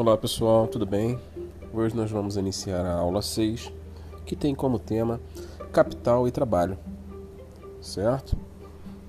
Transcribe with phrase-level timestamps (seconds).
[0.00, 1.18] Olá pessoal, tudo bem?
[1.74, 3.72] Hoje nós vamos iniciar a aula 6,
[4.24, 5.20] que tem como tema
[5.72, 6.78] capital e trabalho,
[7.80, 8.36] certo?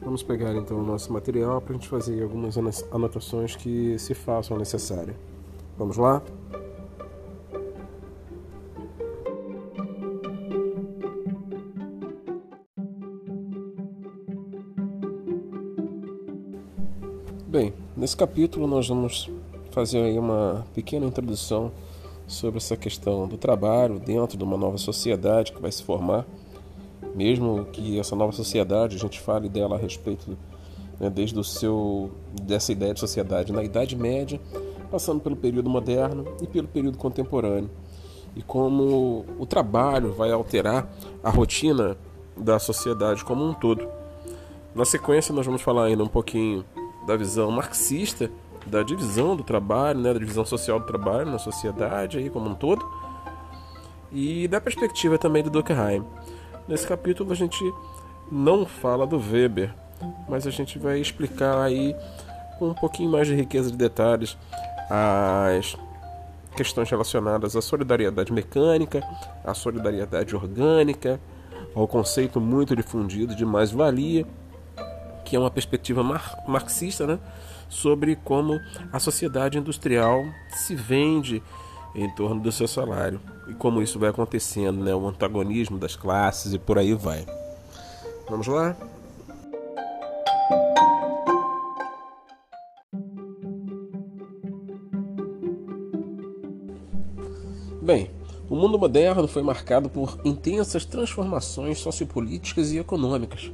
[0.01, 2.57] Vamos pegar então o nosso material para a gente fazer algumas
[2.91, 5.15] anotações que se façam necessárias.
[5.77, 6.23] Vamos lá?
[17.45, 19.29] Bem, nesse capítulo nós vamos
[19.71, 21.71] fazer aí uma pequena introdução
[22.27, 26.25] sobre essa questão do trabalho dentro de uma nova sociedade que vai se formar,
[27.15, 30.37] mesmo que essa nova sociedade a gente fale dela a respeito
[30.99, 32.11] né, desde o seu
[32.43, 34.39] dessa ideia de sociedade na Idade Média,
[34.91, 37.69] passando pelo período moderno e pelo período contemporâneo,
[38.35, 40.87] e como o trabalho vai alterar
[41.23, 41.97] a rotina
[42.37, 43.87] da sociedade como um todo.
[44.75, 46.63] Na sequência nós vamos falar ainda um pouquinho
[47.07, 48.29] da visão marxista
[48.65, 52.55] da divisão do trabalho, né, da divisão social do trabalho na sociedade aí como um
[52.55, 52.85] todo,
[54.11, 56.03] e da perspectiva também do Durkheim.
[56.67, 57.63] Nesse capítulo a gente
[58.31, 59.73] não fala do Weber,
[60.27, 61.95] mas a gente vai explicar aí
[62.57, 64.37] com um pouquinho mais de riqueza de detalhes
[64.89, 65.77] as
[66.55, 69.01] questões relacionadas à solidariedade mecânica,
[69.45, 71.19] à solidariedade orgânica,
[71.75, 74.25] ao conceito muito difundido de mais-valia
[75.29, 77.19] que é uma perspectiva mar marxista, né,
[77.69, 78.59] sobre como
[78.91, 81.43] a sociedade industrial se vende
[81.93, 86.51] em torno do seu salário e como isso vai acontecendo, né, o antagonismo das classes
[86.53, 87.27] e por aí vai.
[88.27, 88.75] Vamos lá?
[97.83, 98.09] Bem,
[98.49, 103.51] o mundo moderno foi marcado por intensas transformações sociopolíticas e econômicas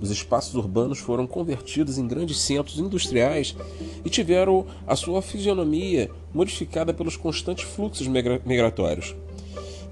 [0.00, 3.56] os espaços urbanos foram convertidos em grandes centros industriais
[4.04, 9.14] e tiveram a sua fisionomia modificada pelos constantes fluxos migratórios.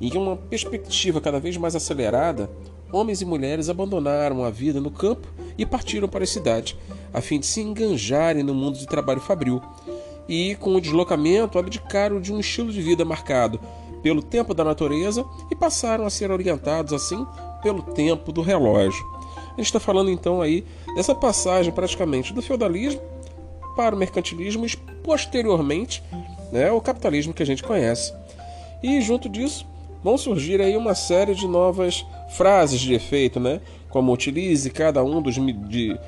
[0.01, 2.51] Em uma perspectiva cada vez mais acelerada,
[2.93, 6.77] homens e mulheres abandonaram a vida no campo e partiram para a cidade,
[7.13, 9.63] a fim de se enganjarem no mundo de trabalho fabril,
[10.29, 13.61] e, com o deslocamento, abdicaram de um estilo de vida marcado
[14.03, 17.27] pelo tempo da natureza e passaram a ser orientados assim
[17.63, 19.05] pelo tempo do relógio.
[19.55, 23.01] A gente está falando então aí dessa passagem praticamente do feudalismo
[23.77, 26.03] para o mercantilismo e posteriormente
[26.53, 28.13] né, o capitalismo que a gente conhece.
[28.83, 29.67] E junto disso
[30.03, 32.05] vão surgir aí uma série de novas
[32.37, 33.61] frases de efeito, né?
[33.89, 35.99] Como utilize cada um dos de,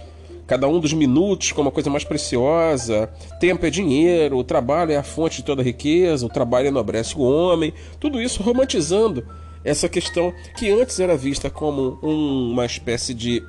[0.46, 3.08] cada um dos minutos como a coisa mais preciosa,
[3.40, 7.20] tempo é dinheiro, o trabalho é a fonte de toda riqueza, o trabalho enobrece o
[7.20, 9.26] homem, tudo isso romantizando
[9.66, 13.42] essa questão que antes era vista como um, uma espécie de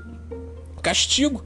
[0.82, 1.44] castigo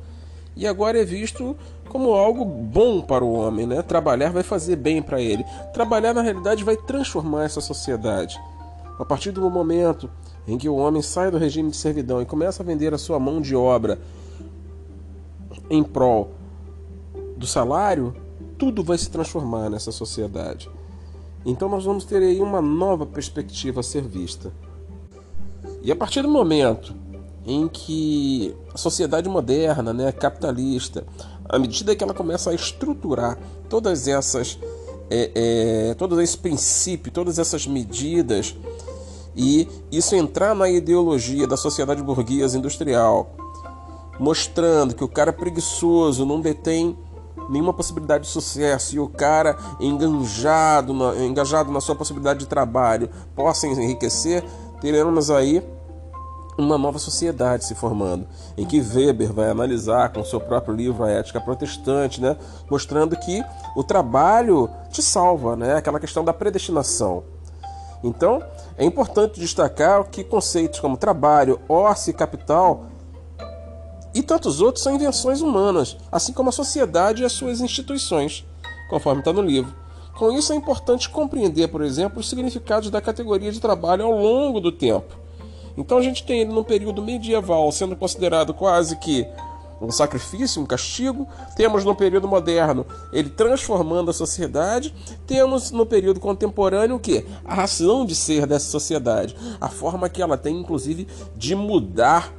[0.56, 1.58] e agora é visto
[1.90, 3.82] como algo bom para o homem, né?
[3.82, 5.44] Trabalhar vai fazer bem para ele.
[5.74, 8.40] Trabalhar na realidade vai transformar essa sociedade.
[8.98, 10.10] A partir do momento
[10.48, 13.20] em que o homem sai do regime de servidão e começa a vender a sua
[13.20, 14.00] mão de obra
[15.70, 16.32] em prol
[17.36, 18.16] do salário,
[18.58, 20.70] tudo vai se transformar nessa sociedade.
[21.46, 24.52] Então nós vamos ter aí uma nova perspectiva a ser vista.
[25.82, 26.94] E a partir do momento
[27.46, 31.06] em que a sociedade moderna, né, capitalista,
[31.50, 33.38] à medida que ela começa a estruturar
[33.68, 34.60] todas essas,
[35.10, 38.56] é, é, todos esses princípios, todas essas medidas,
[39.36, 43.34] e isso entrar na ideologia da sociedade burguesa industrial,
[44.20, 46.96] mostrando que o cara preguiçoso não detém
[47.50, 53.10] nenhuma possibilidade de sucesso e o cara engajado na, engajado na sua possibilidade de trabalho
[53.36, 54.44] possa enriquecer,
[54.80, 55.64] teremos aí
[56.58, 61.10] uma nova sociedade se formando, em que Weber vai analisar com seu próprio livro A
[61.10, 62.38] Ética Protestante, né,
[62.70, 63.44] mostrando que
[63.76, 67.24] o trabalho te salva, né, aquela questão da predestinação.
[68.04, 68.44] Então,
[68.78, 72.86] é importante destacar que conceitos como trabalho, ócio e capital
[74.14, 78.46] e tantos outros são invenções humanas, assim como a sociedade e as suas instituições,
[78.90, 79.74] conforme está no livro.
[80.18, 84.60] Com isso, é importante compreender, por exemplo, os significados da categoria de trabalho ao longo
[84.60, 85.16] do tempo.
[85.78, 89.26] Então, a gente tem ele no período medieval sendo considerado quase que
[89.82, 91.28] um sacrifício, um castigo.
[91.56, 94.94] Temos no período moderno ele transformando a sociedade.
[95.26, 97.26] Temos no período contemporâneo o que?
[97.44, 102.32] A razão de ser dessa sociedade, a forma que ela tem, inclusive, de mudar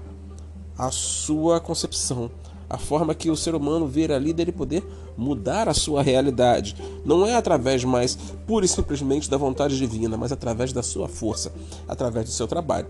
[0.83, 2.29] a sua concepção,
[2.69, 4.83] a forma que o ser humano vê ali dele poder
[5.17, 6.75] mudar a sua realidade.
[7.05, 8.17] Não é através mais
[8.49, 11.53] pura e simplesmente da vontade divina, mas através da sua força,
[11.87, 12.89] através do seu trabalho.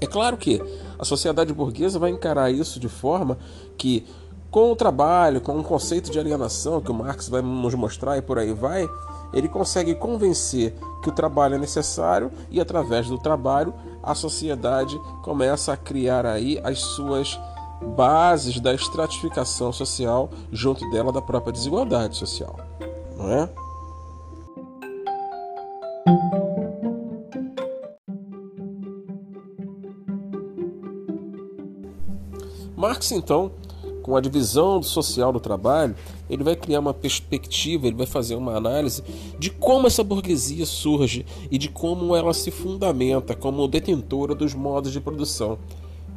[0.00, 0.62] É claro que
[0.96, 3.36] a sociedade burguesa vai encarar isso de forma
[3.76, 4.06] que,
[4.48, 8.22] com o trabalho, com o conceito de alienação que o Marx vai nos mostrar e
[8.22, 8.88] por aí vai,
[9.32, 15.72] ele consegue convencer que o trabalho é necessário e através do trabalho a sociedade começa
[15.72, 17.38] a criar aí as suas
[17.96, 22.56] bases da estratificação social junto dela da própria desigualdade social,
[23.16, 23.48] não é?
[32.76, 33.52] Marx então
[34.02, 35.94] com a divisão social do trabalho,
[36.28, 39.02] ele vai criar uma perspectiva, ele vai fazer uma análise
[39.38, 44.92] de como essa burguesia surge e de como ela se fundamenta como detentora dos modos
[44.92, 45.58] de produção.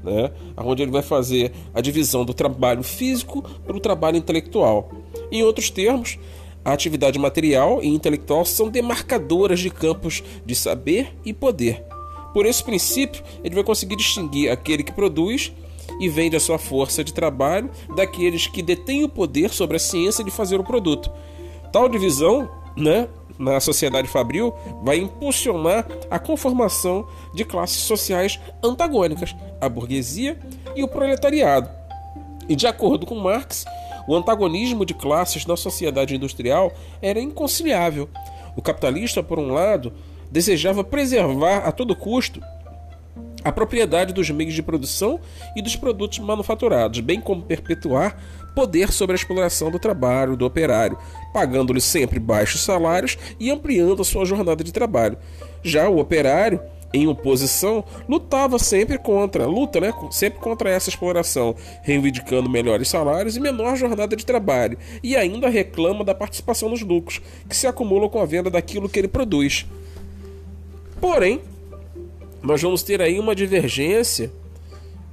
[0.03, 0.31] Né?
[0.57, 4.91] Onde ele vai fazer a divisão do trabalho físico para o trabalho intelectual.
[5.31, 6.17] Em outros termos,
[6.65, 11.83] a atividade material e intelectual são demarcadoras de campos de saber e poder.
[12.33, 15.53] Por esse princípio, ele vai conseguir distinguir aquele que produz
[15.99, 20.23] e vende a sua força de trabalho daqueles que detêm o poder sobre a ciência
[20.23, 21.11] de fazer o produto.
[21.71, 23.07] Tal divisão, né,
[23.37, 24.53] na sociedade fabril,
[24.83, 30.39] vai impulsionar a conformação de classes sociais antagônicas, a burguesia
[30.75, 31.69] e o proletariado.
[32.47, 33.65] E de acordo com Marx,
[34.07, 38.09] o antagonismo de classes na sociedade industrial era inconciliável.
[38.55, 39.93] O capitalista, por um lado,
[40.29, 42.41] desejava preservar a todo custo
[43.43, 45.19] a propriedade dos meios de produção
[45.55, 48.17] e dos produtos manufaturados, bem como perpetuar
[48.55, 50.97] poder sobre a exploração do trabalho do operário,
[51.33, 55.17] pagando-lhe sempre baixos salários e ampliando a sua jornada de trabalho.
[55.63, 56.61] Já o operário,
[56.93, 63.39] em oposição, lutava sempre contra, luta, né, sempre contra essa exploração, reivindicando melhores salários e
[63.39, 67.19] menor jornada de trabalho, e ainda reclama da participação nos lucros,
[67.49, 69.65] que se acumulam com a venda daquilo que ele produz.
[71.01, 71.41] Porém,
[72.43, 74.31] nós vamos ter aí uma divergência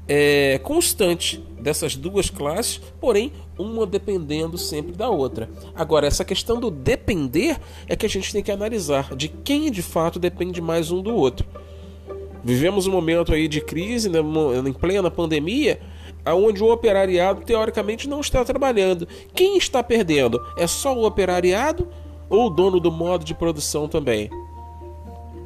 [0.08, 5.48] é, constante dessas duas classes, porém uma dependendo sempre da outra.
[5.72, 9.82] Agora, essa questão do depender é que a gente tem que analisar de quem de
[9.82, 11.46] fato depende mais um do outro.
[12.42, 14.18] Vivemos um momento aí de crise, né,
[14.66, 15.80] em plena pandemia,
[16.26, 19.06] onde o operariado teoricamente não está trabalhando.
[19.32, 20.40] Quem está perdendo?
[20.56, 21.86] É só o operariado
[22.28, 24.30] ou o dono do modo de produção também?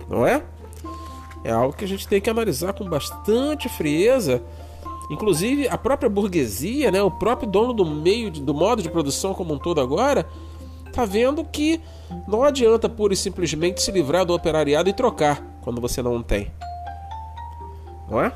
[0.08, 0.42] Não é?
[1.44, 4.42] É algo que a gente tem que analisar com bastante frieza.
[5.10, 9.52] Inclusive, a própria burguesia, né, o próprio dono do meio, do modo de produção como
[9.52, 10.26] um todo agora,
[10.90, 11.80] tá vendo que
[12.26, 16.50] não adianta pura e simplesmente se livrar do operariado e trocar quando você não tem.
[18.08, 18.32] Não é?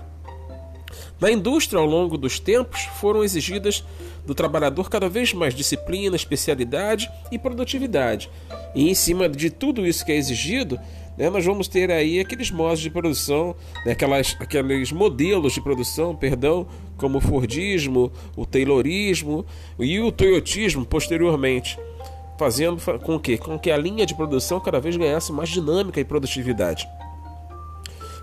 [1.21, 3.85] Na indústria, ao longo dos tempos, foram exigidas
[4.25, 8.31] do trabalhador cada vez mais disciplina, especialidade e produtividade.
[8.75, 10.79] E em cima de tudo isso que é exigido,
[11.19, 16.15] né, nós vamos ter aí aqueles modos de produção, né, aquelas, aqueles modelos de produção,
[16.15, 16.67] perdão,
[16.97, 19.45] como o Fordismo, o Taylorismo
[19.81, 21.77] e o Toyotismo posteriormente,
[22.39, 26.05] fazendo com que, com que a linha de produção cada vez ganhasse mais dinâmica e
[26.05, 26.89] produtividade.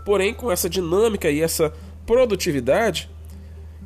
[0.05, 1.73] Porém, com essa dinâmica e essa
[2.05, 3.09] produtividade,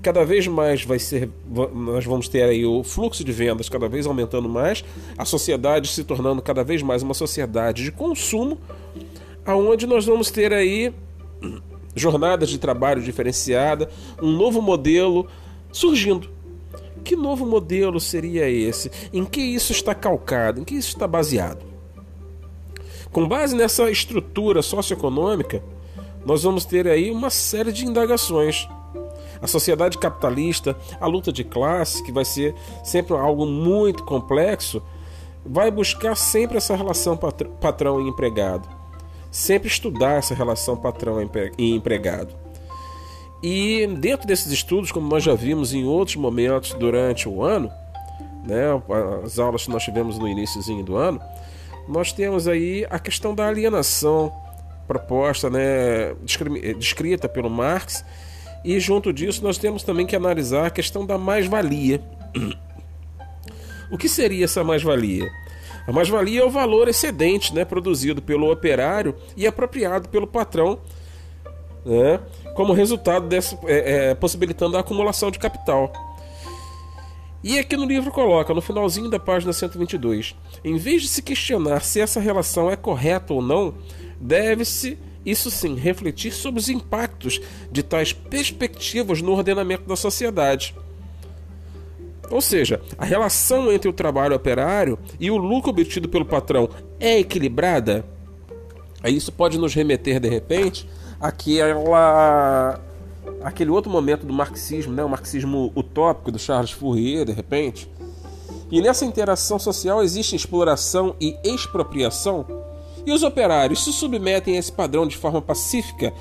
[0.01, 1.30] cada vez mais vai ser
[1.74, 4.84] nós vamos ter aí o fluxo de vendas cada vez aumentando mais,
[5.18, 8.57] a sociedade se tornando cada vez mais uma sociedade de consumo,
[9.46, 10.94] aonde nós vamos ter aí
[11.96, 13.90] jornadas de trabalho diferenciada,
[14.22, 15.28] um novo modelo
[15.72, 16.30] surgindo.
[17.04, 18.92] Que novo modelo seria esse?
[19.12, 20.62] Em que isso está calcado?
[20.62, 21.64] Em que isso está baseado?
[23.12, 25.64] Com base nessa estrutura socioeconômica,
[26.26, 28.68] nós vamos ter aí uma série de indagações
[29.42, 34.81] a sociedade capitalista, a luta de classe, que vai ser sempre algo muito complexo,
[35.46, 38.68] vai buscar sempre essa relação patrão e empregado.
[39.31, 41.18] Sempre estudar essa relação patrão
[41.58, 42.36] e empregado.
[43.42, 47.72] E dentro desses estudos, como nós já vimos em outros momentos durante o ano,
[48.46, 48.66] né,
[49.24, 51.22] as aulas que nós tivemos no iníciozinho do ano,
[51.88, 54.34] nós temos aí a questão da alienação
[54.88, 56.16] proposta, né,
[56.78, 58.04] descrita pelo Marx
[58.63, 62.01] e junto disso, nós temos também que analisar a questão da mais-valia.
[63.92, 65.28] O que seria essa mais-valia?
[65.87, 70.80] A mais-valia é o valor excedente né, produzido pelo operário e apropriado pelo patrão,
[71.83, 72.19] né,
[72.54, 75.92] como resultado dessa, é, é, possibilitando a acumulação de capital.
[77.44, 81.81] E aqui no livro coloca, no finalzinho da página 122, em vez de se questionar
[81.81, 83.73] se essa relação é correta ou não,
[84.19, 84.99] deve-se
[85.30, 87.40] isso sim, refletir sobre os impactos
[87.71, 90.76] de tais perspectivas no ordenamento da sociedade.
[92.30, 96.69] Ou seja, a relação entre o trabalho operário e o lucro obtido pelo patrão
[97.00, 98.06] é equilibrada?
[99.06, 100.88] Isso pode nos remeter, de repente,
[101.19, 102.80] àquela,
[103.42, 105.04] àquele outro momento do marxismo, né?
[105.04, 107.90] o marxismo utópico do Charles Fourier, de repente,
[108.71, 112.45] E nessa interação social existe exploração e expropriação?
[113.09, 116.13] E os operários se submetem a esse padrão de forma pacífica?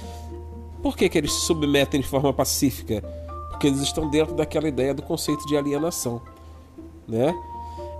[0.82, 3.02] Por que, que eles se submetem de forma pacífica?
[3.50, 6.22] Porque eles estão dentro daquela ideia do conceito de alienação.
[7.06, 7.34] Né?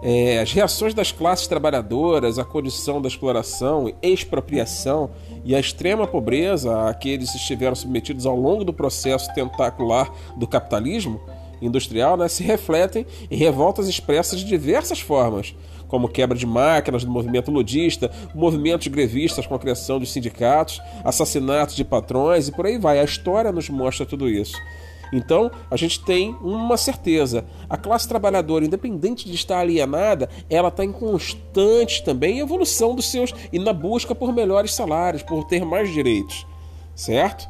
[0.02, 5.11] É, as reações das classes trabalhadoras, a condição da exploração, expropriação
[5.45, 10.47] e a extrema pobreza a que eles estiveram submetidos ao longo do processo tentacular do
[10.47, 11.21] capitalismo
[11.61, 15.54] industrial né, se refletem em revoltas expressas de diversas formas,
[15.88, 21.75] como quebra de máquinas do movimento ludista, movimentos grevistas com a criação dos sindicatos, assassinatos
[21.75, 23.00] de patrões e por aí vai.
[23.00, 24.57] A história nos mostra tudo isso.
[25.12, 30.85] Então, a gente tem uma certeza: a classe trabalhadora, independente de estar alienada, ela está
[30.85, 35.92] em constante também evolução dos seus e na busca por melhores salários, por ter mais
[35.92, 36.47] direitos,
[36.95, 37.49] certo?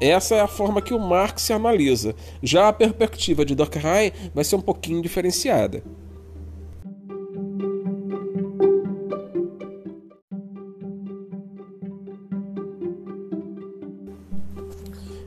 [0.00, 2.14] Essa é a forma que o Marx se analisa.
[2.42, 5.82] Já a perspectiva de Durkheim vai ser um pouquinho diferenciada.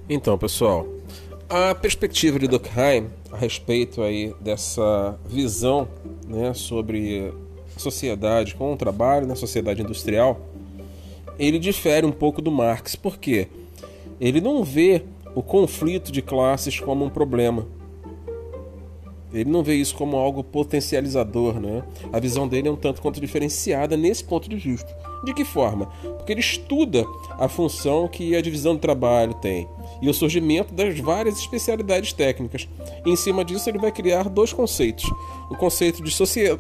[0.10, 0.86] Então, pessoal,
[1.50, 5.88] a perspectiva de Durkheim a respeito aí dessa visão
[6.28, 7.34] né, sobre
[7.78, 10.40] sociedade com o trabalho na sociedade industrial,
[11.40, 12.96] ele difere um pouco do Marx.
[12.96, 13.48] Por quê?
[14.20, 17.66] Ele não vê o conflito de classes como um problema.
[19.34, 21.84] Ele não vê isso como algo potencializador, né?
[22.12, 24.96] A visão dele é um tanto quanto diferenciada nesse ponto de vista.
[25.24, 25.88] De que forma?
[26.18, 27.06] Porque ele estuda
[27.40, 29.68] a função que a divisão do trabalho tem
[30.02, 32.68] e o surgimento das várias especialidades técnicas.
[33.06, 35.10] E em cima disso, ele vai criar dois conceitos:
[35.50, 36.12] o conceito de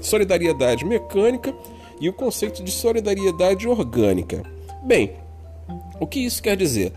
[0.01, 1.53] solidariedade mecânica
[1.99, 4.43] e o conceito de solidariedade orgânica.
[4.83, 5.11] Bem,
[5.99, 6.93] o que isso quer dizer?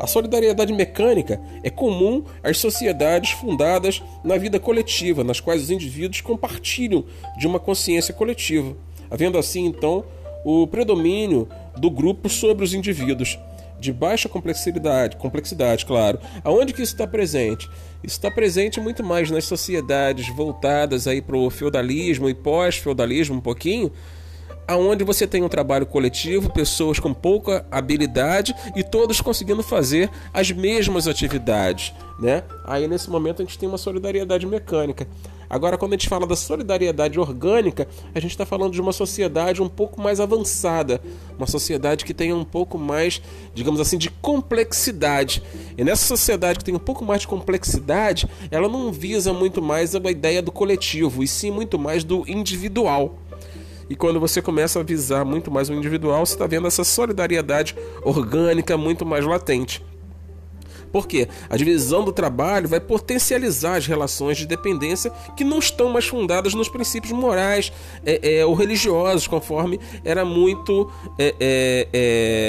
[0.00, 6.20] A solidariedade mecânica é comum às sociedades fundadas na vida coletiva, nas quais os indivíduos
[6.20, 7.04] compartilham
[7.36, 8.76] de uma consciência coletiva,
[9.10, 10.04] havendo assim então
[10.44, 13.38] o predomínio do grupo sobre os indivíduos
[13.80, 16.18] de baixa complexidade, complexidade, claro.
[16.42, 17.68] Aonde que isso está presente?
[18.02, 23.40] Isso está presente muito mais nas sociedades voltadas aí para o feudalismo e pós-feudalismo um
[23.40, 23.92] pouquinho,
[24.66, 30.50] aonde você tem um trabalho coletivo, pessoas com pouca habilidade e todos conseguindo fazer as
[30.50, 32.42] mesmas atividades, né?
[32.64, 35.06] Aí nesse momento a gente tem uma solidariedade mecânica.
[35.50, 39.62] Agora, quando a gente fala da solidariedade orgânica, a gente está falando de uma sociedade
[39.62, 41.00] um pouco mais avançada,
[41.38, 43.22] uma sociedade que tem um pouco mais,
[43.54, 45.42] digamos assim, de complexidade.
[45.76, 49.94] E nessa sociedade que tem um pouco mais de complexidade, ela não visa muito mais
[49.94, 53.18] a ideia do coletivo, e sim muito mais do individual.
[53.88, 57.74] E quando você começa a visar muito mais o individual, você está vendo essa solidariedade
[58.02, 59.82] orgânica muito mais latente.
[60.92, 66.06] Porque a divisão do trabalho vai potencializar as relações de dependência que não estão mais
[66.06, 67.72] fundadas nos princípios morais
[68.04, 71.88] é, é, ou religiosos, conforme era muito, é, é,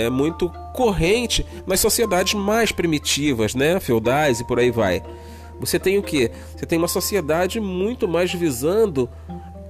[0.05, 3.79] é, muito corrente nas sociedades mais primitivas, né?
[3.79, 5.03] feudais e por aí vai.
[5.59, 6.31] Você tem o que?
[6.55, 9.09] Você tem uma sociedade muito mais visando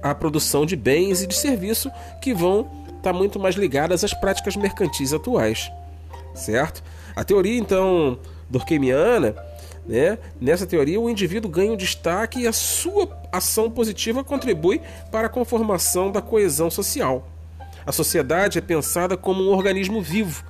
[0.02, 1.90] a produção de bens e de serviço
[2.20, 5.70] que vão estar tá muito mais ligadas às práticas mercantis atuais,
[6.34, 6.82] certo?
[7.14, 9.34] A teoria então durkheimiana,
[9.86, 10.18] né?
[10.40, 14.80] Nessa teoria, o indivíduo ganha um destaque e a sua ação positiva contribui
[15.10, 17.26] para a conformação da coesão social.
[17.86, 20.44] A sociedade é pensada como um organismo vivo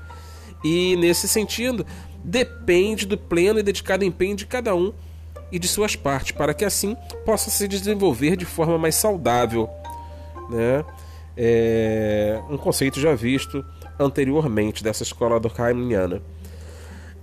[0.64, 1.86] e, nesse sentido,
[2.22, 4.92] depende do pleno e dedicado empenho de cada um
[5.52, 9.68] e de suas partes, para que assim possa se desenvolver de forma mais saudável.
[10.48, 10.84] Né?
[11.36, 13.64] É um conceito já visto
[13.98, 16.22] anteriormente dessa escola durkheimiana.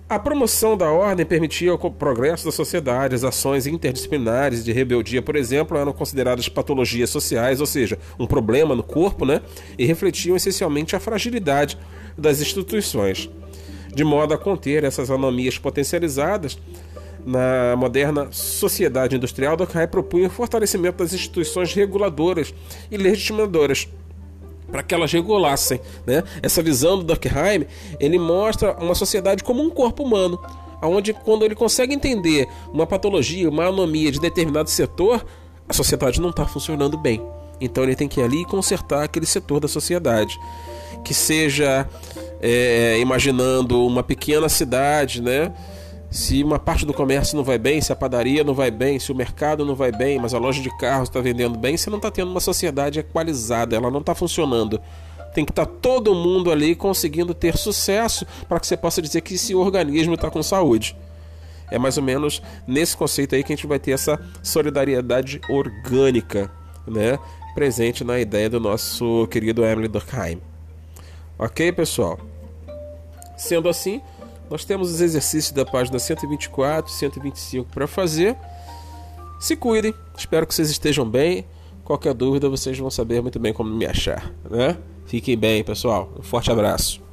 [0.08, 3.14] A promoção da ordem permitia o progresso da sociedade.
[3.14, 8.74] As ações interdisciplinares de rebeldia, por exemplo, eram consideradas patologias sociais, ou seja, um problema
[8.74, 9.42] no corpo, né?
[9.76, 11.76] e refletiam essencialmente a fragilidade
[12.16, 13.28] das instituições.
[13.94, 16.58] De modo a conter essas anomias potencializadas,
[17.28, 22.54] na moderna sociedade industrial, Durkheim propunha o fortalecimento das instituições reguladoras
[22.90, 23.86] e legitimadoras
[24.72, 25.78] para que elas regulassem.
[26.06, 26.24] Né?
[26.42, 27.66] Essa visão do Durkheim
[28.00, 30.40] ele mostra uma sociedade como um corpo humano,
[30.82, 35.24] onde quando ele consegue entender uma patologia, uma anomia de determinado setor,
[35.68, 37.22] a sociedade não está funcionando bem.
[37.60, 40.38] Então ele tem que ir ali e consertar aquele setor da sociedade.
[41.04, 41.86] Que seja
[42.40, 45.52] é, imaginando uma pequena cidade, né?
[46.10, 49.12] Se uma parte do comércio não vai bem, se a padaria não vai bem, se
[49.12, 51.98] o mercado não vai bem, mas a loja de carros está vendendo bem, você não
[51.98, 54.80] está tendo uma sociedade equalizada, ela não está funcionando.
[55.34, 59.20] Tem que estar tá todo mundo ali conseguindo ter sucesso para que você possa dizer
[59.20, 60.96] que esse organismo está com saúde.
[61.70, 66.50] É mais ou menos nesse conceito aí que a gente vai ter essa solidariedade orgânica,
[66.86, 67.18] né,
[67.54, 70.40] presente na ideia do nosso querido Emily Durkheim.
[71.38, 72.18] Ok, pessoal?
[73.36, 74.00] Sendo assim,
[74.50, 78.36] nós temos os exercícios da página 124 e 125 para fazer.
[79.38, 81.46] Se cuidem, espero que vocês estejam bem.
[81.84, 84.76] Qualquer dúvida, vocês vão saber muito bem como me achar, né?
[85.06, 86.12] Fiquem bem, pessoal.
[86.18, 87.07] Um forte abraço.